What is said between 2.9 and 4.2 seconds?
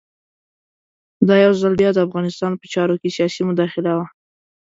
کې سیاسي مداخله وه.